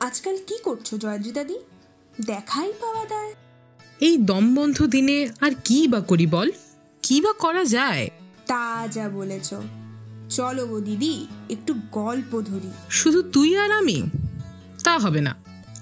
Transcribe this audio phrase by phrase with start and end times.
[0.00, 1.58] আজকাল কি করছ জয়দ্রিতাদি
[2.26, 3.34] দেখাই পাওয়া দেয়
[4.00, 6.50] এই দমবন্ধ দিনে আর কি বা করি বল?
[7.02, 8.08] কি বা করা যায়?
[8.46, 9.54] তা যা বলেছ।
[10.30, 14.02] চলো গো দিদি একটু গল্প ধরি। শুধু তুই আর আমি?
[14.84, 15.34] তা হবে না।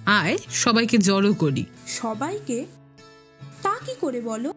[0.07, 2.67] আয় সবাইকে জড়ো করি। সবাইকে?
[3.63, 4.53] তা কি করে বলো?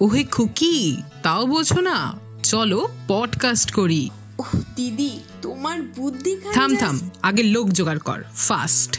[0.00, 5.20] ওহে খুকি তাও বোঝো না। চলো পডকাস্ট করি। ওহ দিদি
[5.58, 8.92] তোমার বুদ্ধি থাম থাম আগে লোক জোগাড় কর ফাস্ট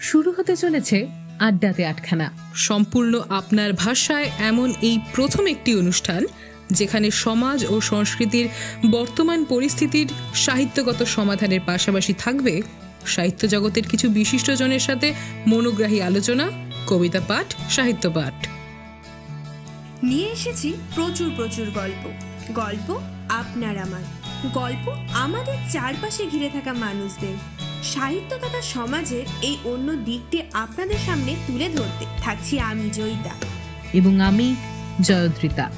[0.00, 1.06] শুরু হতে চলেছে
[1.38, 6.26] আড্ডাতে আটখানা। সম্পূর্ণ আপনার ভাষায় এমন এই প্রথম একটি অনুষ্ঠান
[6.72, 8.48] যেখানে সমাজ ও সংস্কৃতির
[8.90, 12.62] বর্তমান পরিস্থিতির সাহিত্যগত সমাধানের পাশাপাশি থাকবে
[13.06, 15.14] সাহিত্য জগতের কিছু বিশিষ্টজনের সাথে
[15.46, 16.50] মনোগ্রাহী আলোচনা
[16.86, 18.36] কবিতা পাঠ সাহিত্য পাঠ।
[20.04, 22.02] নিয়ে এসেছি প্রচুর প্রচুর গল্প।
[22.52, 22.88] গল্প
[23.28, 27.34] আপনার আমার। গল্প আমাদের চারপাশে ঘিরে থাকা মানুষদের।
[27.84, 33.30] সাহিত্য তথা সমাজের এই অন্য দিকটি আপনাদের সামনে তুলে ধরতে থাকছি আমি জয়িতা।
[33.92, 34.56] এবং আমি
[35.00, 35.70] জয়দ্রিতা।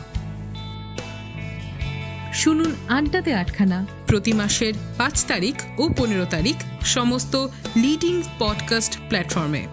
[2.34, 9.66] শুনুন আড্ডাতে আটখানা। প্রতি মাসের পাঁচ তারিখ ও পনেরো তারিখ সমস্ত লিডিং পডকাস্ট প্ল্যাটফর্মে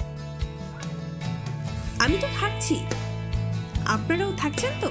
[2.00, 2.80] আমি তো থাকছি।
[3.86, 4.90] আপনারাও থাকছেন তো?